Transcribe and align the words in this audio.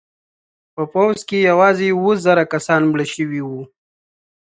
په 0.73 0.83
پوځ 0.93 1.17
کې 1.27 1.47
یوازې 1.49 1.87
اوه 1.95 2.13
زره 2.25 2.43
کسان 2.53 2.81
مړه 2.91 3.05
شوي 3.13 3.41
وو. 3.45 3.63